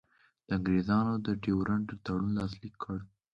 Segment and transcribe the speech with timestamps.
[0.55, 2.97] انګرېزانو د ډیورنډ تړون لاسلیک کړ.